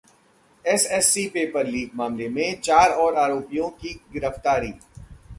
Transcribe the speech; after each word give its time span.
SSC 0.65 1.25
paper 1.27 1.67
leak 1.67 1.91
मामले 1.95 2.29
में 2.29 2.59
चार 2.61 2.91
और 2.93 3.15
आरोपियों 3.15 3.69
की 3.81 3.93
गिरफ्तारी 4.13 4.73